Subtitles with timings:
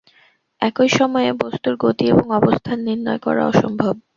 [0.61, 3.93] একই সময়ে বস্তুর গতি এবং অবস্থান নির্ণয় করা অসম্ভব।